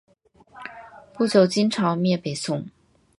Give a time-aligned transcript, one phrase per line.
[1.13, 2.65] 不久金朝灭北宋。